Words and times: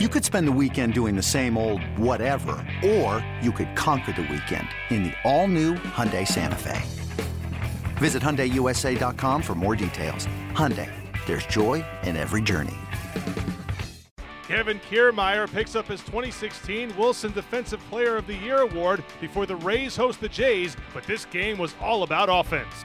You 0.00 0.08
could 0.08 0.24
spend 0.24 0.48
the 0.48 0.58
weekend 0.60 0.92
doing 0.92 1.14
the 1.14 1.22
same 1.22 1.56
old 1.56 1.80
whatever, 1.96 2.56
or 2.84 3.24
you 3.40 3.52
could 3.52 3.76
conquer 3.76 4.10
the 4.10 4.22
weekend 4.22 4.66
in 4.90 5.04
the 5.04 5.12
all-new 5.22 5.74
Hyundai 5.74 6.26
Santa 6.26 6.56
Fe. 6.56 6.82
Visit 7.98 8.20
HyundaiUSA.com 8.20 9.40
for 9.40 9.54
more 9.54 9.76
details. 9.76 10.26
Hyundai, 10.50 10.90
there's 11.26 11.46
joy 11.46 11.84
in 12.02 12.16
every 12.16 12.42
journey. 12.42 12.74
Kevin 14.48 14.80
Kiermaier 14.80 15.48
picks 15.48 15.76
up 15.76 15.86
his 15.86 16.00
2016 16.00 16.96
Wilson 16.96 17.30
Defensive 17.30 17.78
Player 17.88 18.16
of 18.16 18.26
the 18.26 18.34
Year 18.34 18.62
award 18.62 19.04
before 19.20 19.46
the 19.46 19.54
Rays 19.54 19.94
host 19.94 20.20
the 20.20 20.28
Jays, 20.28 20.76
but 20.92 21.04
this 21.04 21.24
game 21.26 21.56
was 21.56 21.72
all 21.80 22.02
about 22.02 22.28
offense. 22.28 22.82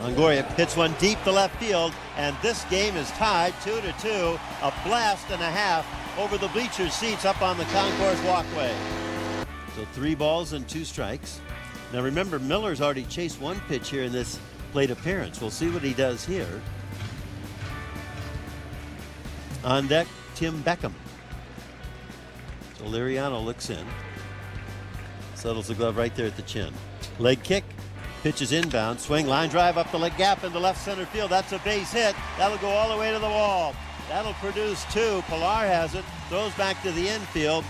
Longoria 0.00 0.46
hits 0.54 0.76
one 0.76 0.94
deep 0.98 1.22
to 1.24 1.32
left 1.32 1.56
field, 1.56 1.92
and 2.16 2.36
this 2.42 2.64
game 2.64 2.96
is 2.96 3.10
tied 3.12 3.54
2 3.62 3.80
to 3.80 3.94
2. 4.00 4.08
A 4.62 4.72
blast 4.84 5.30
and 5.30 5.40
a 5.40 5.50
half 5.50 5.86
over 6.18 6.36
the 6.36 6.48
bleachers 6.48 6.92
seats 6.92 7.24
up 7.24 7.40
on 7.40 7.56
the 7.56 7.64
concourse 7.66 8.22
walkway. 8.24 8.74
So 9.74 9.84
three 9.92 10.14
balls 10.14 10.52
and 10.52 10.68
two 10.68 10.84
strikes. 10.84 11.40
Now 11.92 12.02
remember, 12.02 12.38
Miller's 12.38 12.80
already 12.80 13.04
chased 13.04 13.40
one 13.40 13.60
pitch 13.68 13.90
here 13.90 14.04
in 14.04 14.12
this 14.12 14.38
plate 14.72 14.90
appearance. 14.90 15.40
We'll 15.40 15.50
see 15.50 15.70
what 15.70 15.82
he 15.82 15.94
does 15.94 16.24
here. 16.24 16.60
On 19.64 19.86
deck, 19.86 20.06
Tim 20.34 20.62
Beckham. 20.62 20.92
So 22.78 22.84
Liriano 22.84 23.42
looks 23.42 23.70
in. 23.70 23.86
Settles 25.34 25.68
the 25.68 25.74
glove 25.74 25.96
right 25.96 26.14
there 26.14 26.26
at 26.26 26.36
the 26.36 26.42
chin. 26.42 26.72
Leg 27.18 27.42
kick. 27.42 27.64
Pitches 28.22 28.52
inbound. 28.52 29.00
Swing, 29.00 29.26
line 29.26 29.48
drive 29.48 29.78
up 29.78 29.90
the 29.92 29.98
leg 29.98 30.16
gap 30.16 30.42
into 30.44 30.58
left 30.58 30.82
center 30.82 31.06
field. 31.06 31.30
That's 31.30 31.52
a 31.52 31.58
base 31.58 31.92
hit. 31.92 32.14
That'll 32.38 32.58
go 32.58 32.68
all 32.68 32.88
the 32.88 32.96
way 32.96 33.12
to 33.12 33.18
the 33.18 33.28
wall. 33.28 33.74
That'll 34.08 34.34
produce 34.34 34.84
two. 34.92 35.22
Pilar 35.28 35.66
has 35.66 35.94
it. 35.94 36.04
Throws 36.28 36.54
back 36.54 36.82
to 36.82 36.92
the 36.92 37.08
infield. 37.08 37.64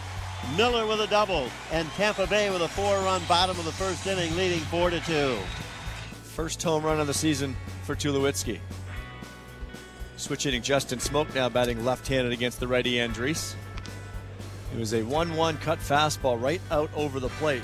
Miller 0.56 0.86
with 0.86 1.00
a 1.00 1.06
double. 1.06 1.48
And 1.72 1.88
Tampa 1.92 2.26
Bay 2.26 2.50
with 2.50 2.62
a 2.62 2.68
four 2.68 2.98
run 3.00 3.22
bottom 3.28 3.58
of 3.58 3.64
the 3.64 3.72
first 3.72 4.06
inning, 4.06 4.36
leading 4.36 4.60
four 4.60 4.90
to 4.90 5.00
two. 5.00 5.36
First 6.22 6.62
home 6.62 6.84
run 6.84 7.00
of 7.00 7.06
the 7.06 7.14
season 7.14 7.56
for 7.82 7.94
Tulowitzki. 7.94 8.60
Switch 10.16 10.44
hitting 10.44 10.62
Justin 10.62 10.98
Smoak 10.98 11.34
now 11.34 11.48
batting 11.48 11.84
left 11.84 12.06
handed 12.08 12.32
against 12.32 12.60
the 12.60 12.68
righty 12.68 12.94
Andriese. 12.94 13.54
It 14.74 14.78
was 14.78 14.94
a 14.94 15.02
1 15.02 15.36
1 15.36 15.56
cut 15.58 15.78
fastball 15.78 16.40
right 16.40 16.60
out 16.70 16.90
over 16.94 17.20
the 17.20 17.28
plate. 17.30 17.62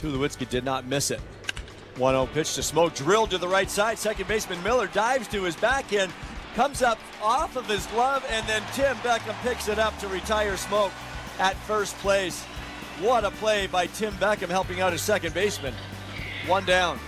Tulowitzki 0.00 0.48
did 0.48 0.64
not 0.64 0.86
miss 0.86 1.10
it. 1.10 1.20
1 1.96 2.14
0 2.14 2.26
pitch 2.32 2.54
to 2.54 2.62
Smoak, 2.62 2.96
drilled 2.96 3.30
to 3.30 3.38
the 3.38 3.48
right 3.48 3.70
side. 3.70 3.98
Second 3.98 4.26
baseman 4.26 4.62
Miller 4.62 4.86
dives 4.88 5.28
to 5.28 5.42
his 5.42 5.56
back 5.56 5.92
end, 5.92 6.10
comes 6.54 6.82
up 6.82 6.98
off 7.22 7.56
of 7.56 7.66
his 7.66 7.86
glove, 7.88 8.24
and 8.30 8.46
then 8.48 8.62
Tim 8.72 8.96
Beckham 8.98 9.34
picks 9.42 9.68
it 9.68 9.78
up 9.78 9.96
to 9.98 10.08
retire 10.08 10.54
Smoak 10.54 10.90
at 11.38 11.56
first 11.56 11.96
place. 11.98 12.42
What 13.00 13.24
a 13.24 13.30
play 13.32 13.66
by 13.66 13.86
Tim 13.86 14.12
Beckham 14.14 14.48
helping 14.48 14.80
out 14.80 14.92
his 14.92 15.02
second 15.02 15.34
baseman. 15.34 15.74
One 16.46 16.64
down. 16.64 16.98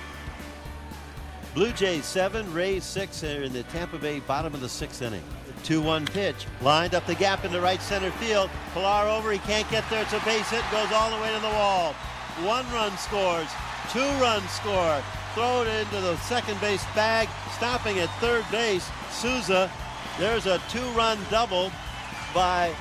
Blue 1.55 1.73
Jays 1.73 2.05
seven, 2.05 2.53
Rays 2.53 2.85
six 2.85 3.21
here 3.21 3.43
in 3.43 3.53
the 3.53 3.63
Tampa 3.65 3.99
Bay 3.99 4.21
bottom 4.21 4.55
of 4.55 4.61
the 4.61 4.69
sixth 4.69 5.03
inning. 5.03 5.23
2-1 5.65 6.11
pitch, 6.11 6.47
lined 6.61 6.95
up 6.95 7.07
the 7.07 7.15
gap 7.15 7.45
into 7.45 7.61
right 7.61 7.81
center 7.81 8.11
field. 8.13 8.51
Pilar 8.75 9.09
over, 9.09 9.31
he 9.31 9.39
can't 9.41 9.69
get 9.71 9.89
there. 9.91 10.03
It's 10.03 10.13
a 10.13 10.21
base 10.25 10.49
hit, 10.51 10.65
goes 10.73 10.91
all 10.93 11.11
the 11.11 11.23
way 11.23 11.33
to 11.33 11.41
the 11.41 11.49
wall. 11.49 11.95
One 12.45 12.65
run 12.73 12.97
scores, 12.99 13.49
two 13.93 14.01
run 14.21 14.43
score. 14.49 15.03
Throw 15.35 15.63
it 15.63 15.69
into 15.69 16.01
the 16.01 16.17
second 16.19 16.61
base 16.61 16.85
bag, 16.95 17.29
stopping 17.57 17.99
at 17.99 18.11
third 18.21 18.45
base. 18.51 18.89
Souza, 19.11 19.71
there's 20.19 20.47
a 20.47 20.61
two-run 20.69 21.19
double 21.31 21.73
by 22.35 22.75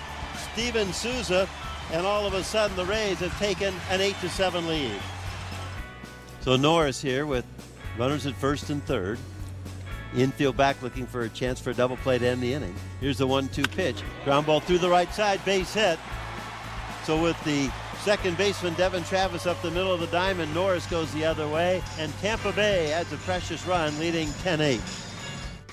Steven 0.52 0.92
Souza, 0.92 1.48
and 1.94 2.06
all 2.06 2.26
of 2.26 2.34
a 2.34 2.44
sudden 2.44 2.76
the 2.76 2.86
Rays 2.86 3.20
have 3.20 3.38
taken 3.40 3.74
an 3.90 4.02
8 4.02 4.16
to 4.22 4.30
7 4.30 4.68
lead. 4.68 5.00
So 6.42 6.58
Norris 6.58 7.02
here 7.02 7.26
with 7.26 7.46
runners 7.98 8.26
at 8.26 8.36
first 8.36 8.70
and 8.70 8.84
third. 8.84 9.18
Infield 10.16 10.58
back 10.58 10.82
looking 10.82 11.06
for 11.08 11.22
a 11.22 11.30
chance 11.30 11.62
for 11.62 11.70
a 11.70 11.74
double 11.74 11.96
play 11.98 12.18
to 12.18 12.28
end 12.28 12.42
the 12.42 12.54
inning. 12.54 12.76
Here's 13.00 13.18
the 13.18 13.28
1 13.28 13.48
2 13.50 13.64
pitch. 13.64 14.04
Ground 14.26 14.46
ball 14.46 14.60
through 14.60 14.80
the 14.80 14.90
right 14.90 15.14
side, 15.14 15.44
base 15.46 15.74
hit. 15.74 15.98
So 17.06 17.22
with 17.22 17.42
the 17.46 17.72
second 18.02 18.36
baseman 18.36 18.74
Devon 18.74 19.04
Travis 19.04 19.46
up 19.46 19.62
the 19.62 19.70
middle 19.70 19.94
of 19.94 20.00
the 20.00 20.08
diamond, 20.08 20.52
Norris 20.56 20.88
goes 20.88 21.14
the 21.14 21.24
other 21.24 21.48
way, 21.48 21.84
and 22.00 22.12
Tampa 22.18 22.52
Bay 22.52 22.92
adds 22.94 23.14
a 23.14 23.18
precious 23.18 23.66
run, 23.68 23.98
leading 24.00 24.28
10 24.42 24.60
8. 24.60 24.82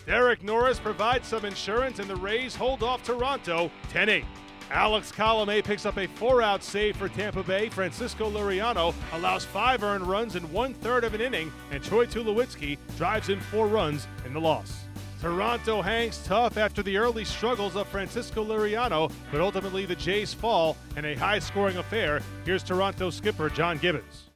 Derek 0.04 0.42
Norris 0.42 0.78
provides 0.78 1.26
some 1.26 1.46
insurance, 1.46 1.98
and 1.98 2.08
the 2.08 2.16
Rays 2.16 2.54
hold 2.54 2.82
off 2.82 3.02
Toronto 3.02 3.70
10 3.90 4.10
8. 4.10 4.24
Alex 4.70 5.10
Colome 5.10 5.64
picks 5.64 5.86
up 5.86 5.96
a 5.96 6.06
four 6.06 6.42
out 6.42 6.62
save 6.62 6.96
for 6.96 7.08
Tampa 7.08 7.42
Bay. 7.42 7.70
Francisco 7.70 8.30
Liriano 8.30 8.94
allows 9.14 9.46
five 9.46 9.82
earned 9.82 10.06
runs 10.06 10.36
in 10.36 10.52
one 10.52 10.74
third 10.74 11.04
of 11.04 11.14
an 11.14 11.22
inning, 11.22 11.50
and 11.70 11.82
Troy 11.82 12.04
Tulowitzki 12.04 12.76
drives 12.98 13.30
in 13.30 13.40
four 13.40 13.68
runs 13.68 14.06
in 14.26 14.34
the 14.34 14.40
loss. 14.40 14.87
Toronto 15.20 15.82
hangs 15.82 16.22
tough 16.24 16.56
after 16.56 16.80
the 16.80 16.96
early 16.96 17.24
struggles 17.24 17.74
of 17.74 17.88
Francisco 17.88 18.44
Liriano, 18.44 19.10
but 19.32 19.40
ultimately 19.40 19.84
the 19.84 19.96
Jays 19.96 20.32
fall 20.32 20.76
in 20.96 21.04
a 21.04 21.16
high 21.16 21.40
scoring 21.40 21.76
affair. 21.76 22.22
Here's 22.44 22.62
Toronto 22.62 23.10
skipper 23.10 23.50
John 23.50 23.78
Gibbons. 23.78 24.30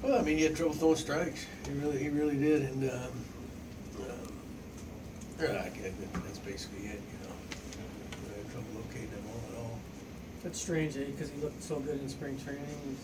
Well, 0.00 0.20
I 0.20 0.22
mean, 0.22 0.38
he 0.38 0.44
had 0.44 0.54
trouble 0.54 0.74
throwing 0.74 0.96
strikes. 0.96 1.46
He 1.66 1.72
really, 1.72 1.98
he 1.98 2.08
really 2.08 2.36
did, 2.36 2.62
and 2.62 2.90
um, 2.90 2.96
um, 3.98 4.32
yeah, 5.40 5.68
that's 6.14 6.38
basically 6.38 6.86
it. 6.86 7.00
You 7.00 7.28
know, 7.28 7.34
I 8.32 8.38
had 8.38 8.50
trouble 8.52 8.68
locating 8.76 9.10
them 9.10 9.24
all 9.26 9.52
at 9.52 9.58
all. 9.58 9.78
That's 10.44 10.60
strange, 10.60 10.96
eh? 10.96 11.04
Because 11.06 11.30
he 11.30 11.40
looked 11.40 11.62
so 11.62 11.80
good 11.80 12.00
in 12.00 12.08
spring 12.08 12.38
training. 12.44 12.96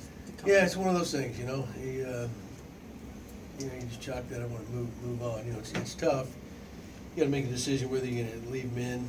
Yeah, 0.46 0.64
it's 0.64 0.76
one 0.76 0.88
of 0.88 0.94
those 0.94 1.10
things. 1.10 1.36
You 1.36 1.46
know, 1.46 1.66
he, 1.82 2.04
uh, 2.04 2.28
you 3.58 3.66
know, 3.66 3.74
you 3.74 3.86
just 3.88 4.00
chalk 4.00 4.28
that 4.28 4.40
up 4.40 4.50
and 4.50 4.68
move, 4.70 5.02
move 5.02 5.22
on. 5.22 5.44
You 5.46 5.52
know, 5.52 5.58
it's, 5.58 5.72
it's 5.72 5.94
tough. 5.94 6.28
Got 7.18 7.24
to 7.24 7.30
make 7.30 7.46
a 7.46 7.48
decision 7.50 7.90
whether 7.90 8.06
you're 8.06 8.22
going 8.22 8.30
to 8.30 8.48
leave 8.48 8.70
him 8.70 8.78
in, 8.78 9.08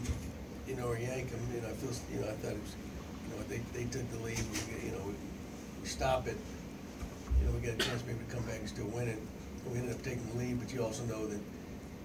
you 0.66 0.74
know, 0.74 0.90
or 0.90 0.98
yank 0.98 1.30
him. 1.30 1.38
You 1.54 1.62
know, 1.62 1.70
I 1.70 1.78
feel, 1.78 1.94
you 2.10 2.26
know, 2.26 2.26
I 2.26 2.34
thought 2.42 2.58
it 2.58 2.64
was, 2.66 2.74
you 2.74 3.38
know, 3.38 3.46
they, 3.46 3.62
they 3.70 3.86
took 3.86 4.02
the 4.10 4.18
lead. 4.26 4.42
We, 4.50 4.90
you 4.90 4.98
know, 4.98 5.04
we, 5.06 5.14
we 5.14 5.86
stop 5.86 6.26
it. 6.26 6.34
You 7.38 7.46
know, 7.46 7.54
we 7.54 7.62
got 7.62 7.78
a 7.78 7.86
chance 7.86 8.02
maybe 8.10 8.18
to 8.18 8.34
come 8.34 8.42
back 8.50 8.66
and 8.66 8.68
still 8.68 8.90
win 8.98 9.14
it. 9.14 9.22
We 9.70 9.78
ended 9.78 9.94
up 9.94 10.02
taking 10.02 10.26
the 10.34 10.42
lead, 10.42 10.58
but 10.58 10.74
you 10.74 10.82
also 10.82 11.06
know 11.06 11.28
that 11.28 11.38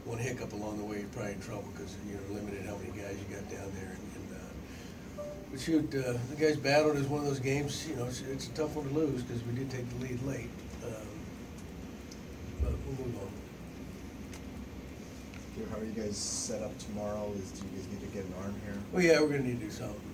one 0.05 0.19
hiccup 0.19 0.53
along 0.53 0.77
the 0.77 0.85
way, 0.85 1.01
you're 1.01 1.15
probably 1.17 1.33
in 1.33 1.41
trouble 1.41 1.73
because 1.73 1.97
you're 2.05 2.21
limited 2.37 2.69
how 2.69 2.77
many 2.77 2.93
guys 2.93 3.17
you 3.17 3.25
got 3.33 3.49
down 3.49 3.73
there. 3.73 3.97
And, 3.97 4.05
and 4.13 4.29
uh, 4.37 5.25
but 5.57 5.57
shoot, 5.57 5.89
uh, 5.89 6.21
the 6.29 6.37
guys 6.37 6.61
battled 6.61 7.01
as 7.01 7.09
one 7.09 7.25
of 7.25 7.27
those 7.33 7.41
games. 7.41 7.89
You 7.89 7.97
know, 7.97 8.05
it's, 8.05 8.21
it's 8.29 8.53
a 8.53 8.53
tough 8.53 8.77
one 8.77 8.93
to 8.93 8.93
lose 8.93 9.25
because 9.25 9.41
we 9.49 9.57
did 9.57 9.73
take 9.73 9.89
the 9.89 10.05
lead 10.05 10.21
late. 10.29 10.53
Um, 10.85 11.09
but 12.61 12.77
we'll 12.85 13.09
move 13.09 13.17
on. 13.25 13.44
How 15.71 15.79
are 15.79 15.85
you 15.85 15.93
guys 15.93 16.17
set 16.17 16.63
up 16.63 16.77
tomorrow? 16.79 17.31
Is 17.37 17.51
do 17.53 17.67
you 17.67 17.79
guys 17.79 17.89
need 17.91 18.01
to 18.01 18.07
get 18.15 18.25
an 18.25 18.35
arm 18.43 18.55
here? 18.65 18.75
Well, 18.93 19.03
yeah, 19.03 19.21
we're 19.21 19.29
gonna 19.29 19.43
need 19.43 19.61
to 19.61 19.67
do 19.67 19.71
something. 19.71 20.14